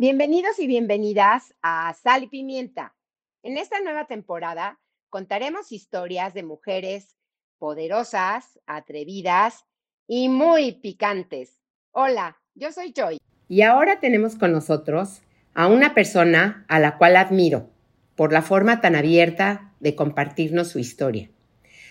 [0.00, 2.94] Bienvenidos y bienvenidas a Sal y Pimienta.
[3.42, 4.80] En esta nueva temporada
[5.10, 7.18] contaremos historias de mujeres
[7.58, 9.66] poderosas, atrevidas
[10.06, 11.60] y muy picantes.
[11.90, 13.18] Hola, yo soy Joy.
[13.46, 15.20] Y ahora tenemos con nosotros
[15.52, 17.68] a una persona a la cual admiro
[18.16, 21.28] por la forma tan abierta de compartirnos su historia.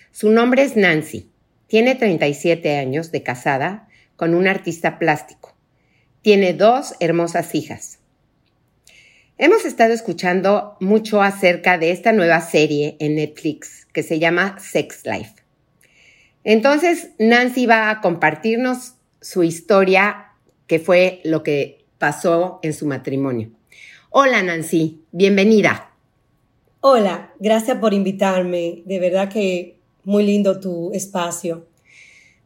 [0.09, 1.31] Su nombre es Nancy.
[1.67, 5.55] Tiene 37 años de casada con un artista plástico.
[6.23, 7.98] Tiene dos hermosas hijas.
[9.41, 15.05] Hemos estado escuchando mucho acerca de esta nueva serie en Netflix que se llama Sex
[15.05, 15.31] Life.
[16.43, 20.33] Entonces, Nancy va a compartirnos su historia,
[20.67, 23.49] que fue lo que pasó en su matrimonio.
[24.09, 25.93] Hola Nancy, bienvenida.
[26.81, 28.83] Hola, gracias por invitarme.
[28.83, 31.65] De verdad que muy lindo tu espacio.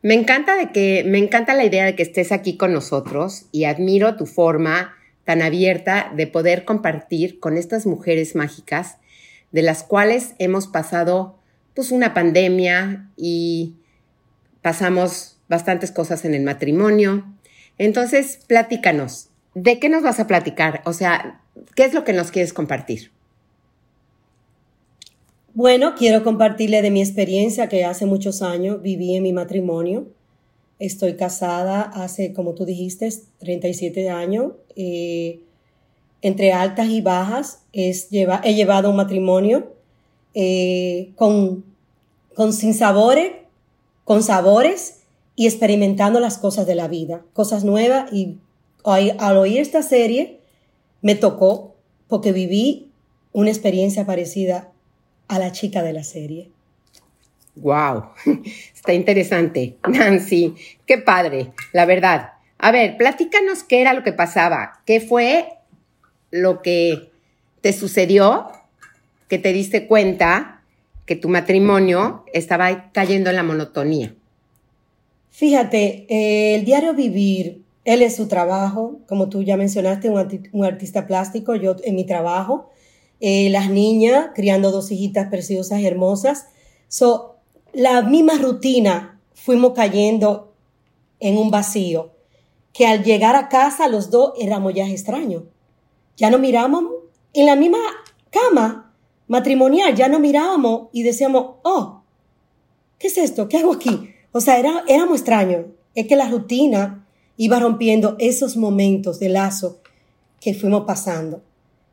[0.04, 3.64] Me encanta de que me encanta la idea de que estés aquí con nosotros y
[3.64, 4.94] admiro tu forma
[5.26, 8.98] tan abierta de poder compartir con estas mujeres mágicas
[9.52, 11.40] de las cuales hemos pasado
[11.74, 13.76] pues una pandemia y
[14.62, 17.26] pasamos bastantes cosas en el matrimonio.
[17.78, 20.82] Entonces, platícanos, ¿de qué nos vas a platicar?
[20.86, 21.42] O sea,
[21.76, 23.12] ¿qué es lo que nos quieres compartir?
[25.54, 30.08] Bueno, quiero compartirle de mi experiencia que hace muchos años viví en mi matrimonio
[30.80, 34.54] Estoy casada hace, como tú dijiste, 37 años.
[34.76, 35.40] Eh,
[36.22, 39.74] entre altas y bajas es he llevado un matrimonio
[40.34, 41.66] eh, con,
[42.34, 43.34] con sin sabores,
[44.06, 45.02] con sabores
[45.36, 48.12] y experimentando las cosas de la vida, cosas nuevas.
[48.14, 48.38] Y
[48.86, 50.40] al oír esta serie
[51.02, 51.76] me tocó
[52.08, 52.90] porque viví
[53.34, 54.72] una experiencia parecida
[55.28, 56.50] a la chica de la serie.
[57.56, 58.10] Wow,
[58.74, 59.78] está interesante.
[59.88, 62.34] Nancy, qué padre, la verdad.
[62.58, 65.50] A ver, platícanos qué era lo que pasaba, qué fue
[66.32, 67.12] lo que
[67.62, 68.48] te sucedió,
[69.28, 70.62] que te diste cuenta
[71.06, 74.16] que tu matrimonio estaba cayendo en la monotonía.
[75.30, 81.06] Fíjate, eh, el diario vivir, él es su trabajo, como tú ya mencionaste, un, artista
[81.08, 82.70] plástico, yo en mi trabajo,
[83.20, 86.48] eh, las niñas criando dos hijitas preciosas, hermosas.
[86.88, 87.33] So,
[87.74, 90.54] la misma rutina fuimos cayendo
[91.20, 92.12] en un vacío,
[92.72, 95.44] que al llegar a casa los dos éramos ya extraños.
[96.16, 96.86] Ya no mirábamos
[97.34, 97.80] en la misma
[98.30, 98.94] cama
[99.28, 102.04] matrimonial, ya no mirábamos y decíamos, oh,
[103.00, 103.48] ¿qué es esto?
[103.48, 104.12] ¿Qué hago aquí?
[104.32, 105.66] O sea, era, éramos extraños.
[105.96, 107.08] Es que la rutina
[107.38, 109.80] iba rompiendo esos momentos de lazo
[110.40, 111.42] que fuimos pasando.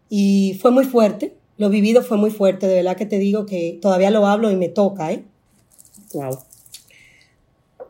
[0.08, 3.78] Y fue muy fuerte, lo vivido fue muy fuerte, de verdad que te digo que
[3.80, 5.24] todavía lo hablo y me toca, ¿eh?
[6.12, 6.38] Wow.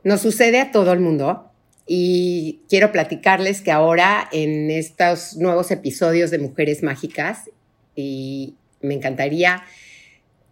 [0.04, 1.50] Nos sucede a todo el mundo
[1.86, 7.50] y quiero platicarles que ahora en estos nuevos episodios de Mujeres Mágicas
[7.96, 9.64] y me encantaría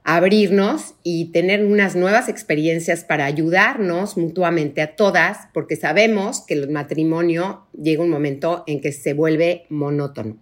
[0.04, 6.70] abrirnos y tener unas nuevas experiencias para ayudarnos mutuamente a todas, porque sabemos que el
[6.70, 10.38] matrimonio llega un momento en que se vuelve monótono.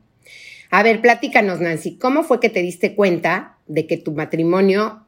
[0.71, 5.06] A ver, platícanos, Nancy, ¿cómo fue que te diste cuenta de que tu matrimonio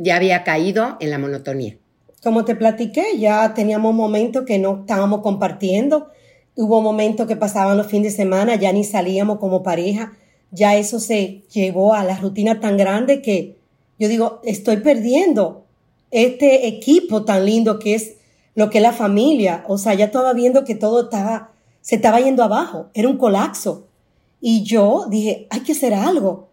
[0.00, 1.76] ya había caído en la monotonía.
[2.22, 6.08] Como te platiqué, ya teníamos momentos que no estábamos compartiendo.
[6.56, 10.12] Hubo momentos que pasaban los fines de semana, ya ni salíamos como pareja.
[10.50, 13.58] Ya eso se llevó a la rutina tan grande que
[13.98, 15.64] yo digo, estoy perdiendo
[16.10, 18.14] este equipo tan lindo que es
[18.54, 19.64] lo que es la familia.
[19.68, 22.90] O sea, ya estaba viendo que todo estaba, se estaba yendo abajo.
[22.94, 23.86] Era un colapso.
[24.40, 26.48] Y yo dije, hay que hacer algo.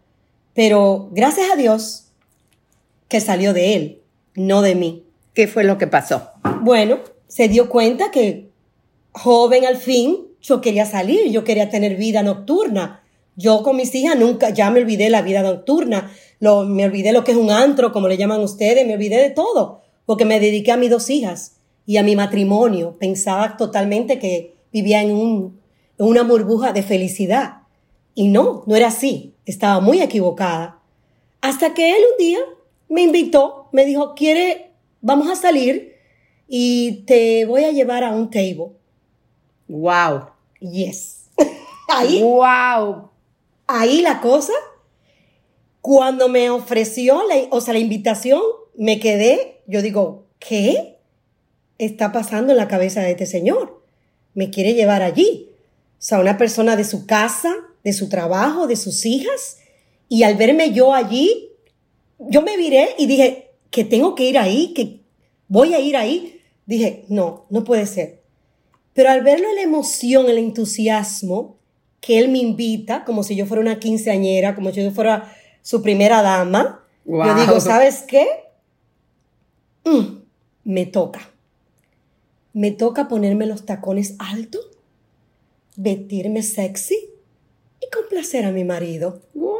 [0.54, 2.05] Pero gracias a Dios,
[3.08, 4.02] que salió de él,
[4.34, 5.04] no de mí.
[5.34, 6.30] ¿Qué fue lo que pasó?
[6.62, 8.50] Bueno, se dio cuenta que
[9.12, 13.02] joven al fin, yo quería salir, yo quería tener vida nocturna.
[13.36, 17.24] Yo con mis hijas nunca, ya me olvidé la vida nocturna, lo, me olvidé lo
[17.24, 20.72] que es un antro, como le llaman ustedes, me olvidé de todo, porque me dediqué
[20.72, 22.96] a mis dos hijas y a mi matrimonio.
[22.98, 25.60] Pensaba totalmente que vivía en, un,
[25.98, 27.58] en una burbuja de felicidad.
[28.14, 30.80] Y no, no era así, estaba muy equivocada.
[31.42, 32.38] Hasta que él un día
[32.88, 35.96] me invitó, me dijo, ¿quiere, vamos a salir
[36.48, 38.72] y te voy a llevar a un table?
[39.68, 40.28] Wow.
[40.60, 41.30] Yes.
[41.88, 42.22] ahí.
[42.22, 43.10] Wow.
[43.66, 44.52] Ahí la cosa.
[45.80, 48.42] Cuando me ofreció, la, o sea, la invitación,
[48.76, 50.98] me quedé, yo digo, ¿qué
[51.78, 53.82] está pasando en la cabeza de este señor?
[54.34, 55.50] Me quiere llevar allí.
[55.98, 57.54] O sea, una persona de su casa,
[57.84, 59.58] de su trabajo, de sus hijas,
[60.08, 61.45] y al verme yo allí,
[62.18, 65.00] yo me viré y dije que tengo que ir ahí, que
[65.48, 66.40] voy a ir ahí.
[66.66, 68.22] Dije, no, no puede ser.
[68.92, 71.56] Pero al verlo la emoción, el entusiasmo,
[72.00, 75.32] que él me invita, como si yo fuera una quinceañera, como si yo fuera
[75.62, 76.84] su primera dama.
[77.04, 78.26] Yo digo, ¿sabes qué?
[79.84, 80.22] Mm,
[80.64, 81.30] me toca.
[82.52, 84.66] Me toca ponerme los tacones altos,
[85.76, 86.96] vestirme sexy
[87.80, 89.20] y complacer a mi marido.
[89.34, 89.58] ¡Wow,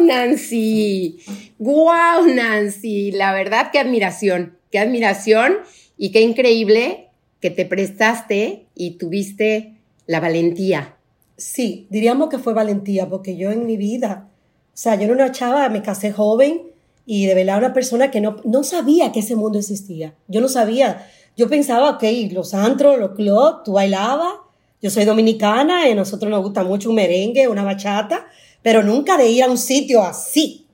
[0.00, 1.18] Nancy!
[1.58, 3.12] ¡Wow, Nancy!
[3.12, 5.58] La verdad, qué admiración, qué admiración
[5.96, 7.08] y qué increíble
[7.40, 9.74] que te prestaste y tuviste
[10.06, 10.96] la valentía.
[11.36, 14.28] Sí, diríamos que fue valentía, porque yo en mi vida,
[14.68, 16.62] o sea, yo era una chava, me casé joven
[17.04, 20.14] y de verdad una persona que no, no sabía que ese mundo existía.
[20.28, 21.08] Yo no sabía.
[21.36, 24.34] Yo pensaba, ok, los antros, los clubs, tú bailabas,
[24.80, 28.26] yo soy dominicana y a nosotros nos gusta mucho un merengue, una bachata,
[28.62, 30.66] pero nunca de ir a un sitio así.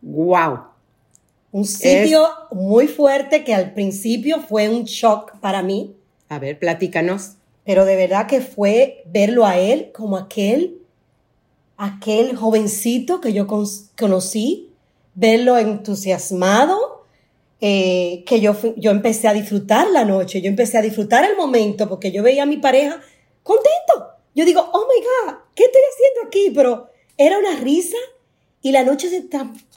[0.00, 0.60] ¡Wow!
[1.52, 5.94] Un sitio muy fuerte que al principio fue un shock para mí.
[6.28, 7.32] A ver, platícanos.
[7.64, 10.78] Pero de verdad que fue verlo a él como aquel,
[11.76, 14.70] aquel jovencito que yo conocí,
[15.14, 17.04] verlo entusiasmado,
[17.60, 21.88] eh, que yo, yo empecé a disfrutar la noche, yo empecé a disfrutar el momento
[21.88, 23.00] porque yo veía a mi pareja
[23.42, 24.14] contento.
[24.34, 26.52] Yo digo, oh my God, ¿qué estoy haciendo aquí?
[26.54, 27.96] Pero era una risa
[28.62, 29.28] y la noche se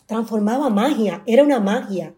[0.06, 2.14] transformaba magia, era una magia.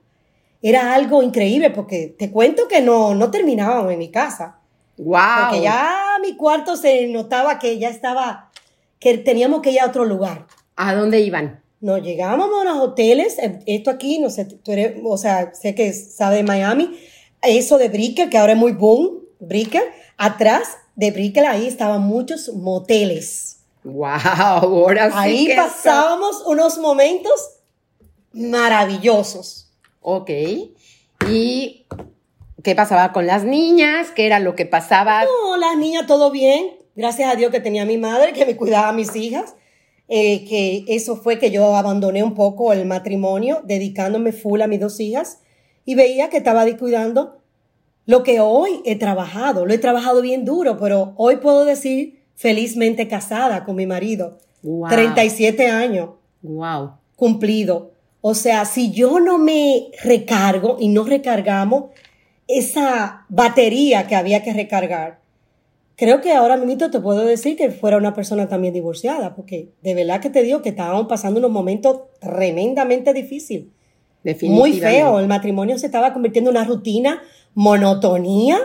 [0.61, 4.59] Era algo increíble porque te cuento que no, no terminábamos en mi casa.
[4.97, 5.17] Wow.
[5.49, 8.51] Porque ya mi cuarto se notaba que ya estaba,
[8.99, 10.45] que teníamos que ir a otro lugar.
[10.75, 11.61] ¿A dónde iban?
[11.81, 15.75] Nos llegábamos a unos hoteles, eh, esto aquí, no sé, tú eres, o sea, sé
[15.75, 16.99] que sabe de Miami,
[17.41, 19.83] eso de Brickell, que ahora es muy boom, Brickell,
[20.17, 23.54] atrás de Brickell ahí estaban muchos moteles.
[23.85, 27.59] Wow, ahora sí Ahí pasábamos unos momentos
[28.33, 29.71] maravillosos.
[30.01, 30.29] Ok.
[31.29, 31.85] ¿Y
[32.63, 34.09] qué pasaba con las niñas?
[34.09, 35.23] ¿Qué era lo que pasaba?
[35.23, 36.77] No, las niñas todo bien.
[36.95, 39.53] Gracias a Dios que tenía mi madre que me cuidaba a mis hijas.
[40.07, 44.79] Eh, que eso fue que yo abandoné un poco el matrimonio, dedicándome full a mis
[44.79, 45.39] dos hijas
[45.83, 47.41] y veía que estaba descuidando
[48.07, 49.67] lo que hoy he trabajado.
[49.67, 54.37] Lo he trabajado bien duro, pero hoy puedo decir felizmente casada con mi marido.
[54.61, 54.89] Wow.
[54.89, 56.09] 37 años.
[56.41, 56.91] Wow.
[57.15, 57.91] Cumplido.
[58.21, 61.85] O sea, si yo no me recargo y no recargamos
[62.47, 65.19] esa batería que había que recargar,
[65.95, 69.93] creo que ahora mismo te puedo decir que fuera una persona también divorciada, porque de
[69.93, 73.67] verdad que te digo que estábamos pasando unos momentos tremendamente difíciles.
[74.41, 77.21] Muy feo, el matrimonio se estaba convirtiendo en una rutina,
[77.53, 78.57] monotonía,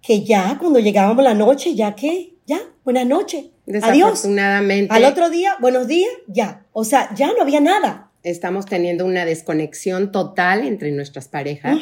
[0.00, 2.35] que ya cuando llegábamos la noche, ya que,
[2.86, 3.46] buenas noches,
[3.82, 4.24] adiós.
[4.24, 6.64] Al otro día, buenos días, ya.
[6.72, 11.78] O sea, ya no había nada estamos teniendo una desconexión total entre nuestras parejas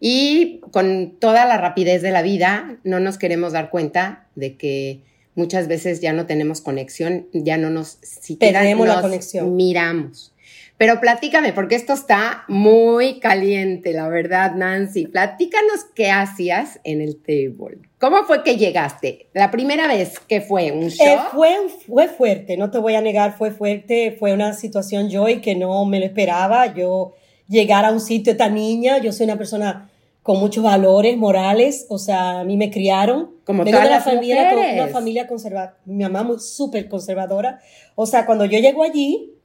[0.00, 5.02] y con toda la rapidez de la vida no nos queremos dar cuenta de que
[5.34, 9.56] muchas veces ya no tenemos conexión, ya no nos siquiera la conexión.
[9.56, 10.32] miramos.
[10.78, 15.08] Pero platícame, porque esto está muy caliente, la verdad, Nancy.
[15.08, 17.78] Platícanos qué hacías en el table.
[17.98, 19.28] ¿Cómo fue que llegaste?
[19.34, 21.04] La primera vez que fue un show.
[21.04, 21.56] Eh, fue,
[21.88, 24.16] fue fuerte, no te voy a negar, fue fuerte.
[24.16, 26.72] Fue una situación yo y que no me lo esperaba.
[26.72, 27.14] Yo
[27.48, 29.90] llegar a un sitio esta niña, yo soy una persona
[30.22, 33.30] con muchos valores morales, o sea, a mí me criaron.
[33.44, 37.60] Como toda la familia, una familia conservadora, mi mamá muy súper conservadora.
[37.96, 39.37] O sea, cuando yo llego allí,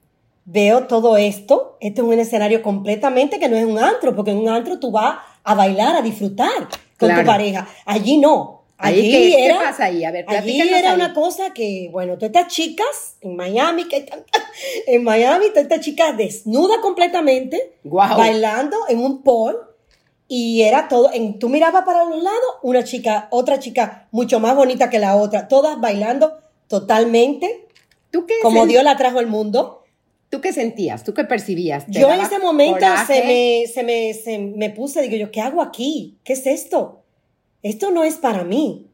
[0.46, 4.40] veo todo esto, este es un escenario completamente que no es un antro, porque en
[4.40, 7.68] un antro tú vas a bailar, a disfrutar con tu pareja.
[7.86, 8.64] Allí no.
[8.78, 10.04] Allí ¿Qué, era, pasa ahí?
[10.04, 14.06] A ver, allí era una cosa que, bueno, todas estas chicas en Miami, que
[14.88, 19.58] en Miami, todas estas chicas desnudas completamente, bailando en un pool,
[20.28, 24.56] y era todo, en, tú mirabas para los lados, una chica, otra chica mucho más
[24.56, 27.68] bonita que la otra, todas bailando totalmente,
[28.12, 29.83] ¿Tú qué como Dios la trajo al mundo.
[30.34, 31.04] ¿Tú qué sentías?
[31.04, 31.86] ¿Tú qué percibías?
[31.90, 35.62] Yo en ese momento se me, se, me, se me puse, digo yo, ¿qué hago
[35.62, 36.18] aquí?
[36.24, 37.04] ¿Qué es esto?
[37.62, 38.88] Esto no es para mí.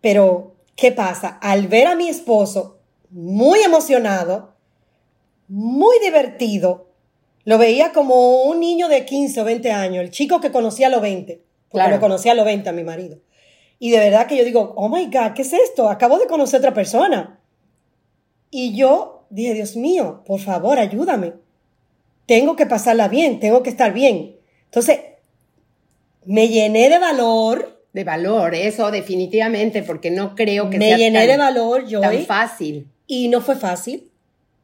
[0.00, 1.28] Pero, ¿qué pasa?
[1.42, 2.78] Al ver a mi esposo
[3.10, 4.54] muy emocionado,
[5.46, 6.88] muy divertido,
[7.44, 10.90] lo veía como un niño de 15 o 20 años, el chico que conocía a
[10.90, 13.18] los 20, porque lo conocía a los 20 a mi marido.
[13.78, 15.90] Y de verdad que yo digo, oh my God, ¿qué es esto?
[15.90, 17.40] Acabo de conocer a otra persona.
[18.50, 21.32] Y yo dije, Dios mío, por favor, ayúdame.
[22.26, 24.36] Tengo que pasarla bien, tengo que estar bien.
[24.66, 25.00] Entonces,
[26.24, 27.80] me llené de valor.
[27.92, 32.24] De valor, eso definitivamente, porque no creo que me sea llené de valor yo tan
[32.24, 32.86] fácil.
[33.06, 34.10] Y no fue fácil,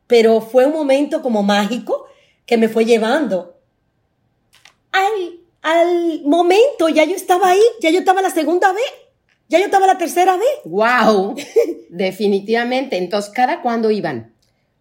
[0.06, 2.06] pero fue un momento como mágico
[2.46, 3.58] que me fue llevando
[4.92, 9.08] al, al momento, ya yo estaba ahí, ya yo estaba la segunda vez.
[9.50, 10.48] Ya yo estaba la tercera vez.
[10.64, 11.34] ¡Wow!
[11.88, 12.98] Definitivamente.
[12.98, 14.34] Entonces, ¿cada cuándo iban?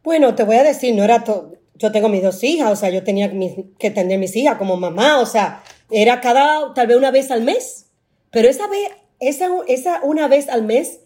[0.07, 1.51] Bueno, te voy a decir, no era todo.
[1.75, 3.29] Yo tengo mis dos hijas, o sea, yo tenía
[3.77, 5.61] que tener mis hijas como mamá, o sea,
[5.91, 7.87] era cada, tal vez una vez al mes.
[8.31, 8.87] Pero esa vez,
[9.19, 11.01] esa, esa una vez al mes,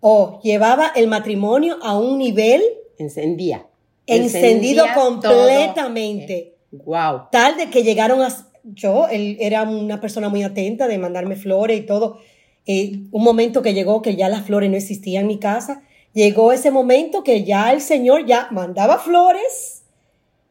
[0.00, 2.62] oh, llevaba el matrimonio a un nivel.
[2.96, 3.66] Encendía.
[4.06, 6.56] Encendido completamente.
[6.70, 7.24] Wow.
[7.30, 8.34] Tal de que llegaron a.
[8.64, 12.20] Yo, él era una persona muy atenta de mandarme flores y todo.
[12.64, 15.82] Eh, un momento que llegó que ya las flores no existían en mi casa.
[16.12, 19.82] Llegó ese momento que ya el Señor ya mandaba flores,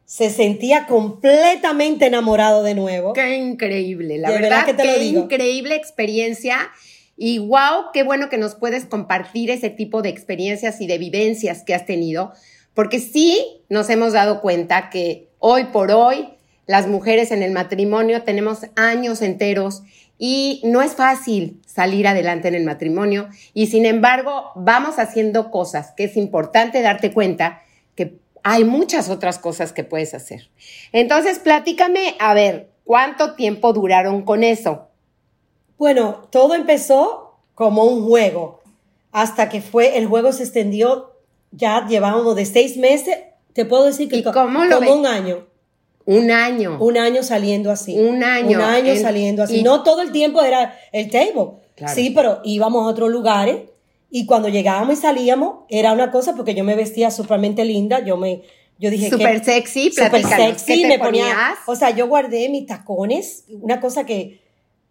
[0.06, 3.14] se sentía completamente enamorado de nuevo.
[3.14, 6.72] Qué increíble, la verdad, que te qué increíble experiencia.
[7.16, 11.64] Y wow, qué bueno que nos puedes compartir ese tipo de experiencias y de vivencias
[11.64, 12.32] que has tenido,
[12.74, 16.30] porque sí nos hemos dado cuenta que hoy por hoy
[16.66, 19.84] las mujeres en el matrimonio tenemos años enteros
[20.22, 25.94] y no es fácil salir adelante en el matrimonio y sin embargo vamos haciendo cosas
[25.96, 27.64] que es importante darte cuenta
[27.96, 30.50] que hay muchas otras cosas que puedes hacer.
[30.92, 34.90] Entonces, platícame, a ver, ¿cuánto tiempo duraron con eso?
[35.78, 38.62] Bueno, todo empezó como un juego,
[39.12, 41.14] hasta que fue, el juego se extendió,
[41.52, 43.18] ya llevábamos de seis meses,
[43.54, 45.49] te puedo decir que como un año.
[46.10, 46.80] Un año.
[46.80, 47.96] Un año saliendo así.
[47.96, 48.58] Un año.
[48.58, 49.62] Un año saliendo así.
[49.62, 51.52] no todo el tiempo era el table.
[51.94, 53.70] Sí, pero íbamos a otros lugares
[54.10, 58.04] y cuando llegábamos y salíamos era una cosa porque yo me vestía súpermente linda.
[58.04, 58.42] Yo me,
[58.80, 60.88] yo dije Súper sexy, Súper sexy.
[60.88, 63.46] me ponía, o sea, yo guardé mis tacones.
[63.62, 64.42] Una cosa que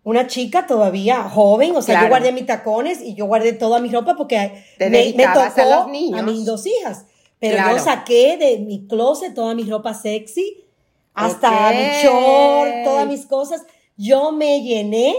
[0.04, 3.88] una chica todavía joven, o sea, yo guardé mis tacones y yo guardé toda mi
[3.88, 6.20] ropa porque me, tocó a, los niños.
[6.20, 7.06] a mis dos hijas.
[7.40, 10.67] Pero yo saqué de mi closet toda mi ropa sexy
[11.26, 13.64] hasta mi short, todas mis cosas.
[13.96, 15.14] Yo me llené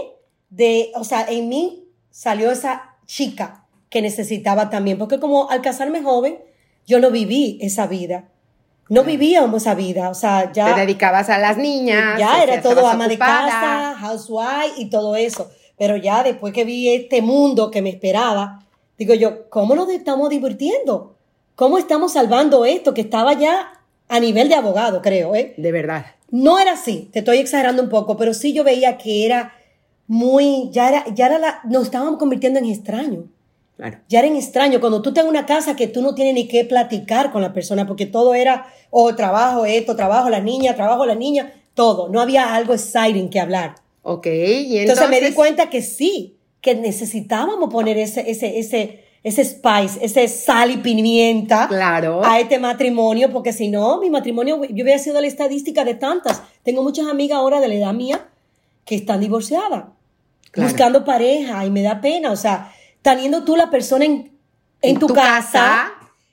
[0.48, 6.02] de, o sea, en mí salió esa chica que necesitaba también, porque como al casarme
[6.02, 6.38] joven,
[6.86, 8.28] yo no viví esa vida.
[8.88, 10.74] No vivíamos esa vida, o sea, ya...
[10.74, 12.18] Te dedicabas a las niñas.
[12.18, 15.48] Ya era todo ama de casa, housewife y todo eso.
[15.78, 18.66] Pero ya después que vi este mundo que me esperaba,
[18.98, 21.14] digo yo, ¿cómo nos estamos divirtiendo?
[21.54, 23.79] ¿Cómo estamos salvando esto que estaba ya
[24.10, 25.54] a nivel de abogado, creo, ¿eh?
[25.56, 26.04] De verdad.
[26.30, 29.54] No era así, te estoy exagerando un poco, pero sí yo veía que era
[30.08, 33.24] muy, ya era, ya era la, nos estábamos convirtiendo en extraños.
[33.76, 33.98] Claro.
[34.08, 34.80] Ya era en extraño.
[34.80, 37.52] Cuando tú estás en una casa que tú no tienes ni qué platicar con la
[37.52, 42.08] persona, porque todo era, oh, trabajo esto, trabajo la niña, trabajo la niña, todo.
[42.08, 43.76] No había algo exciting que hablar.
[44.02, 44.80] Ok, y entonces...
[44.80, 50.28] entonces me di cuenta que sí, que necesitábamos poner ese, ese, ese, ese spice, ese
[50.28, 52.24] sal y pimienta claro.
[52.24, 56.42] a este matrimonio, porque si no, mi matrimonio, yo hubiera sido la estadística de tantas.
[56.62, 58.28] Tengo muchas amigas ahora de la edad mía
[58.86, 59.84] que están divorciadas,
[60.56, 62.72] buscando pareja, y me da pena, o sea,
[63.02, 64.32] teniendo tú la persona en,
[64.80, 65.92] en, tu, casa,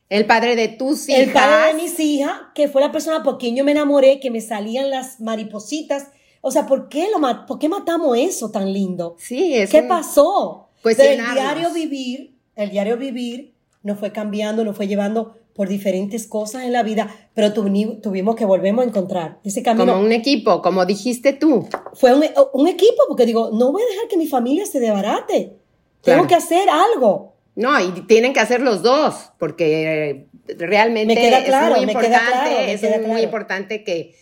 [0.09, 1.21] el padre de tus hijas.
[1.21, 4.31] El padre de mis hijas, que fue la persona por quien yo me enamoré, que
[4.31, 6.07] me salían las maripositas.
[6.39, 9.17] O sea, ¿por qué, lo, ¿por qué matamos eso tan lindo?
[9.19, 10.69] Sí, es ¿Qué pasó?
[10.81, 16.27] Pues el diario vivir el diario vivir nos fue cambiando, nos fue llevando por diferentes
[16.27, 19.93] cosas en la vida, pero tuvimos que volvemos a encontrar ese camino.
[19.93, 21.67] Como un equipo, como dijiste tú.
[21.93, 25.53] Fue un, equipo, porque digo, no voy a dejar que mi familia se debarate.
[26.01, 27.33] Tengo que hacer algo.
[27.55, 32.73] No, y tienen que hacer los dos, porque realmente me queda claro, es muy importante,
[32.73, 34.13] es muy importante que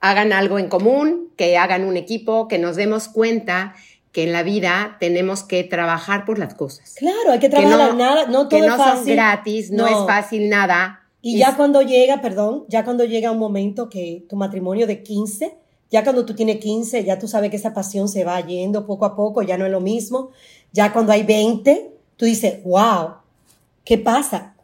[0.00, 3.74] hagan algo en común, que hagan un equipo, que nos demos cuenta
[4.14, 6.94] que en la vida tenemos que trabajar por las cosas.
[6.96, 9.88] Claro, hay que trabajar no, nada, no todo que no son gratis, no.
[9.88, 11.00] es fácil nada.
[11.20, 15.56] Y ya cuando llega, perdón, ya cuando llega un momento que tu matrimonio de 15,
[15.90, 19.04] ya cuando tú tienes 15, ya tú sabes que esa pasión se va yendo poco
[19.04, 20.30] a poco, ya no es lo mismo.
[20.72, 23.14] Ya cuando hay 20, tú dices, wow,
[23.84, 24.54] ¿qué pasa?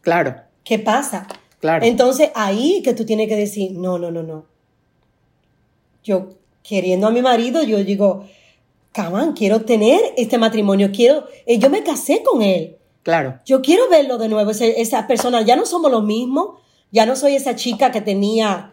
[0.00, 0.36] Claro.
[0.64, 1.26] ¿Qué pasa?
[1.60, 1.84] Claro.
[1.84, 4.46] Entonces ahí que tú tienes que decir, no, no, no, no.
[6.02, 6.30] Yo
[6.62, 8.24] queriendo a mi marido, yo digo,
[8.94, 12.76] Caman, quiero tener este matrimonio, quiero, eh, yo me casé con él.
[13.02, 13.40] Claro.
[13.44, 16.60] Yo quiero verlo de nuevo, esa, persona, ya no somos los mismos,
[16.92, 18.72] ya no soy esa chica que tenía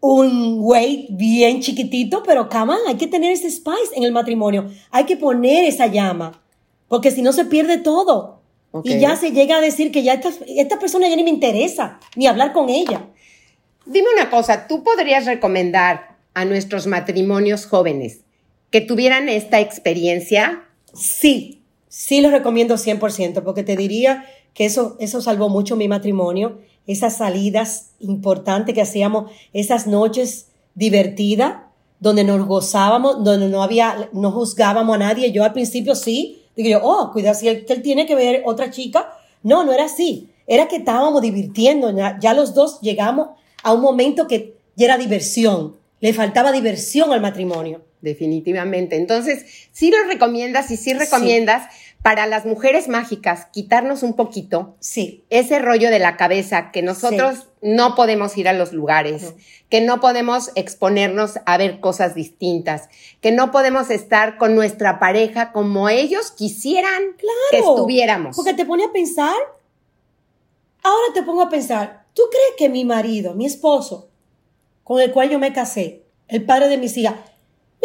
[0.00, 5.04] un weight bien chiquitito, pero caman, hay que tener ese spice en el matrimonio, hay
[5.04, 6.42] que poner esa llama,
[6.88, 8.40] porque si no se pierde todo.
[8.82, 12.00] Y ya se llega a decir que ya esta, esta persona ya ni me interesa,
[12.16, 13.06] ni hablar con ella.
[13.86, 18.24] Dime una cosa, ¿tú podrías recomendar a nuestros matrimonios jóvenes
[18.74, 20.64] que tuvieran esta experiencia?
[20.94, 26.58] Sí, sí lo recomiendo 100%, porque te diría que eso, eso salvó mucho mi matrimonio,
[26.88, 31.58] esas salidas importantes que hacíamos, esas noches divertidas.
[32.00, 35.30] donde nos gozábamos, donde no había, no juzgábamos a nadie.
[35.30, 38.72] Yo al principio sí, digo yo, oh, cuidado, si él, él tiene que ver otra
[38.72, 39.08] chica.
[39.44, 40.30] No, no era así.
[40.48, 41.94] Era que estábamos divirtiendo.
[42.20, 43.28] Ya los dos llegamos
[43.62, 45.76] a un momento que ya era diversión.
[46.00, 47.82] Le faltaba diversión al matrimonio.
[48.04, 48.96] Definitivamente.
[48.96, 51.68] Entonces, sí lo recomiendas y sí recomiendas
[52.02, 55.24] para las mujeres mágicas quitarnos un poquito Sí.
[55.30, 59.32] ese rollo de la cabeza que nosotros no podemos ir a los lugares,
[59.70, 62.90] que no podemos exponernos a ver cosas distintas,
[63.22, 67.24] que no podemos estar con nuestra pareja como ellos quisieran que
[67.56, 68.36] Claro, estuviéramos.
[68.36, 69.34] Porque te pone a pensar.
[70.82, 72.04] Ahora te pongo a pensar.
[72.12, 74.10] ¿Tú crees que mi marido, mi esposo,
[74.82, 77.14] con el cual yo me casé, el padre de mis hijas,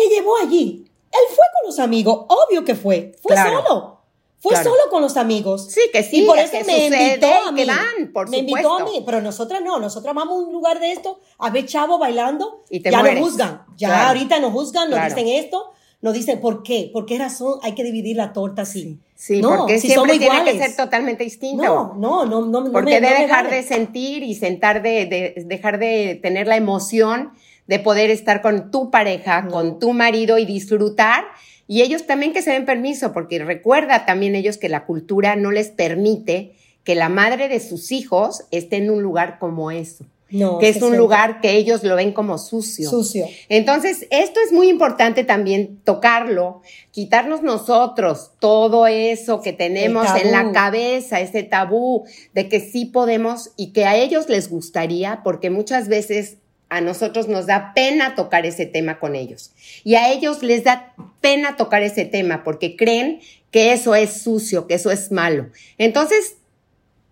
[0.01, 0.85] me llevó allí?
[1.11, 3.13] Él fue con los amigos, obvio que fue.
[3.21, 3.61] Fue Claro.
[3.63, 3.99] solo.
[4.41, 4.69] Fue Claro.
[4.69, 5.67] solo con los amigos.
[5.69, 7.61] Sí, que sí, y por que eso me invitó a mí.
[7.61, 9.79] que van, por me invitó a mí, pero nosotras no.
[9.79, 12.63] Nosotras vamos a un lugar de esto a ver chavo bailando.
[12.69, 13.19] Y te ya mueres.
[13.19, 13.63] nos juzgan.
[13.75, 14.07] Ya Claro.
[14.09, 16.89] ahorita nos juzgan, nos dicen esto, nos dicen por qué.
[16.93, 18.99] ¿Por qué razón hay que dividir la torta así?
[19.13, 20.57] Sí, No, porque si siempre tiene que iguales.
[20.67, 21.61] ser totalmente distinto.
[21.61, 22.61] No, no, no, no.
[22.61, 23.57] no Porque no de me dejar vale.
[23.57, 27.33] de sentir y sentar de, de- dejar de tener la emoción
[27.69, 29.51] de poder estar con tu pareja, No.
[29.51, 31.23] con tu marido y disfrutar.
[31.67, 35.51] Y ellos también que se den permiso, porque recuerda también ellos que la cultura no
[35.51, 40.57] les permite que la madre de sus hijos esté en un lugar como eso, No,
[40.57, 42.89] que es un siente lugar que ellos lo ven como sucio.
[42.89, 43.27] sucio.
[43.49, 50.51] Entonces, esto es muy importante también tocarlo, quitarnos nosotros todo eso que tenemos en la
[50.51, 55.87] cabeza, ese tabú de que sí podemos y que a ellos les gustaría, porque muchas
[55.87, 56.37] veces
[56.69, 59.51] a nosotros nos da pena tocar ese tema con ellos.
[59.83, 63.21] Y a ellos les da pena tocar ese tema porque creen
[63.51, 65.47] que eso es sucio, que eso es malo.
[65.77, 66.35] Entonces,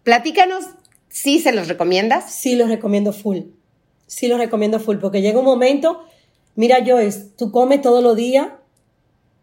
[0.03, 0.65] platícanos,
[1.09, 2.31] ¿sí se los recomiendas?
[2.31, 3.39] Sí lo recomiendo full.
[4.05, 6.05] Sí lo recomiendo full, porque llega un momento,
[6.55, 8.47] mira Joyce, tú comes todos los días,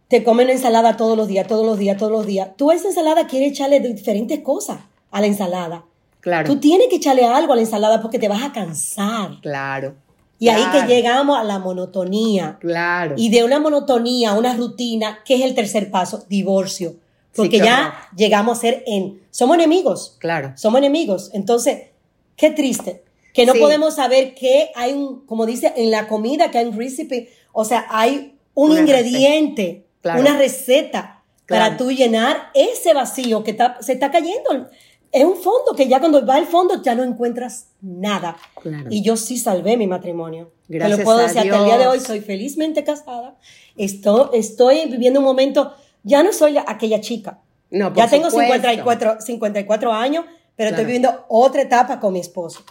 [0.09, 2.51] te comen ensalada todos los días, todos los días, todos los días.
[2.57, 4.79] Tú a esa ensalada quieres echarle diferentes cosas
[5.11, 5.85] a la ensalada.
[6.21, 6.49] Claro.
[6.49, 9.41] Tú tienes que echarle algo a la ensalada porque te vas a cansar.
[9.43, 9.97] Claro.
[10.45, 12.59] Y ahí que llegamos a la monotonía.
[12.61, 13.15] Claro.
[13.17, 16.25] Y de una monotonía a una rutina, ¿qué es el tercer paso?
[16.29, 16.97] Divorcio.
[17.35, 19.21] Porque ya llegamos a ser en...
[19.31, 20.17] Somos enemigos.
[20.21, 20.53] Claro.
[20.57, 21.31] Somos enemigos.
[21.33, 21.89] Entonces,
[22.37, 23.03] qué triste.
[23.33, 23.59] Que no Sí.
[23.59, 27.31] podemos saber que hay un, como dice, en la comida, que hay un recipe.
[27.53, 30.21] O sea, hay un Una ingrediente, Claro.
[30.21, 34.69] una receta para tú llenar ese vacío que está- se está cayendo.
[35.15, 38.37] Es un fondo que ya cuando va al fondo ya no encuentras nada.
[38.61, 38.87] Claro.
[38.91, 40.51] Y yo sí salvé mi matrimonio.
[40.67, 42.07] Te Gracias lo puedo a decir, hasta el día de hoy Dios.
[42.09, 43.37] soy felizmente casada.
[43.77, 45.73] Estoy, estoy viviendo un momento,
[46.03, 47.39] ya no soy la- aquella chica.
[47.71, 48.55] No, por Ya tengo supuesto.
[48.55, 50.25] 54, 54 años,
[50.57, 50.83] pero Claro.
[50.83, 52.65] estoy viviendo otra etapa con mi esposo.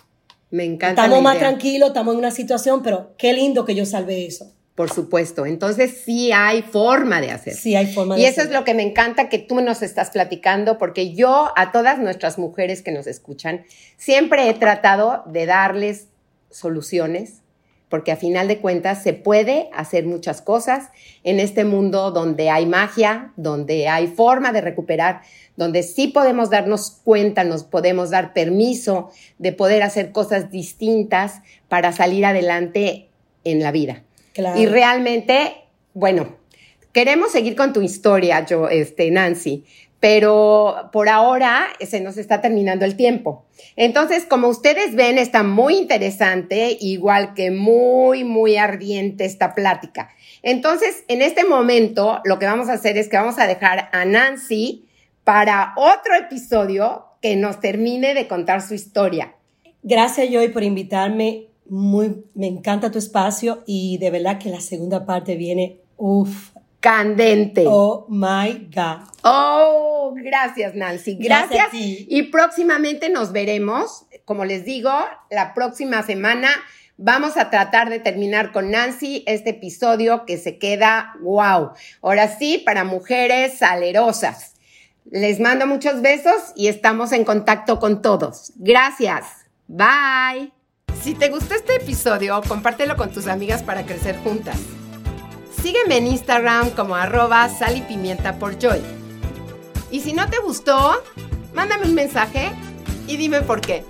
[0.51, 1.01] Me encanta.
[1.01, 1.47] Estamos la más idea.
[1.49, 4.51] tranquilos, estamos en una situación, pero qué lindo que yo salvé eso.
[4.75, 5.45] Por supuesto.
[5.45, 7.53] Entonces sí hay forma de hacer.
[7.53, 10.09] Sí hay forma Y de eso es lo que me encanta que tú nos estás
[10.09, 13.65] platicando, porque yo a todas nuestras mujeres que nos escuchan,
[13.97, 16.07] siempre he tratado de darles
[16.49, 17.41] soluciones,
[17.87, 20.89] porque a final de cuentas se puede hacer muchas cosas
[21.23, 25.21] en este mundo donde hay magia, donde hay forma de recuperar,
[25.55, 31.91] donde sí podemos darnos cuenta, nos podemos dar permiso de poder hacer cosas distintas para
[31.91, 33.09] salir adelante
[33.43, 34.01] en la vida.
[34.33, 34.59] Claro.
[34.59, 35.53] Y realmente,
[35.93, 36.35] bueno,
[36.91, 39.63] queremos seguir con tu historia, yo, este, Nancy,
[40.03, 43.45] pero por ahora se nos está terminando el tiempo.
[43.77, 50.09] Entonces, como ustedes ven, está muy interesante, igual que muy, muy ardiente esta plática.
[50.41, 54.03] Entonces, en este momento, lo que vamos a hacer es que vamos a dejar a
[54.03, 54.85] Nancy
[55.23, 59.35] para otro episodio que nos termine de contar su historia.
[59.83, 61.47] Gracias, Joy, por invitarme.
[61.75, 67.65] Muy, me encanta tu espacio y de verdad que la segunda parte viene, uff, Candente.
[67.67, 69.07] oh my God.
[69.23, 71.67] Oh, gracias Nancy, Gracias gracias.
[71.67, 72.05] a ti.
[72.09, 74.05] Y próximamente nos veremos.
[74.23, 74.91] Como les digo,
[75.31, 76.49] la próxima semana
[76.97, 81.71] vamos a tratar de terminar con Nancy este episodio que se queda wow.
[82.03, 84.53] Ahora sí, para mujeres salerosas.
[85.09, 88.53] Les mando muchos besos y estamos en contacto con todos.
[88.57, 89.25] Gracias.
[89.67, 90.62] Bye.
[91.03, 94.57] Si te gustó este episodio, compártelo con tus amigas para crecer juntas.
[95.61, 98.81] Sígueme en Instagram como arroba sal y pimienta por Joy.
[99.91, 101.03] Y si no te gustó,
[101.53, 102.53] mándame un mensaje
[103.05, 103.83] y dime por qué.